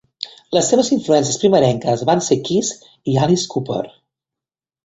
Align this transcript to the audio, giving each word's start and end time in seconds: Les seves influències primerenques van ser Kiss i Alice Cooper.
Les 0.57 0.69
seves 0.71 0.87
influències 0.95 1.37
primerenques 1.43 2.05
van 2.11 2.25
ser 2.29 2.39
Kiss 2.49 2.91
i 3.15 3.19
Alice 3.27 3.49
Cooper. 3.55 3.81